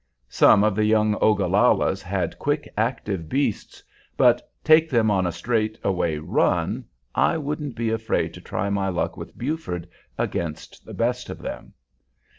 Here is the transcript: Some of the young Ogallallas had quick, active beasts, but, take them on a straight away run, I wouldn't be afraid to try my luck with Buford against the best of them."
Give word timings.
Some 0.29 0.63
of 0.63 0.75
the 0.75 0.83
young 0.83 1.13
Ogallallas 1.21 2.01
had 2.01 2.39
quick, 2.39 2.67
active 2.75 3.29
beasts, 3.29 3.83
but, 4.17 4.51
take 4.63 4.89
them 4.89 5.11
on 5.11 5.27
a 5.27 5.31
straight 5.31 5.77
away 5.83 6.17
run, 6.17 6.85
I 7.13 7.37
wouldn't 7.37 7.75
be 7.75 7.91
afraid 7.91 8.33
to 8.33 8.41
try 8.41 8.71
my 8.71 8.89
luck 8.89 9.15
with 9.15 9.37
Buford 9.37 9.87
against 10.17 10.85
the 10.85 10.95
best 10.95 11.29
of 11.29 11.37
them." 11.37 11.73